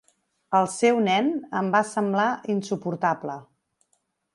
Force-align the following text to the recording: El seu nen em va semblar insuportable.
El 0.59 0.67
seu 0.75 1.01
nen 1.09 1.29
em 1.61 1.71
va 1.77 1.83
semblar 1.93 2.27
insuportable. 2.59 3.41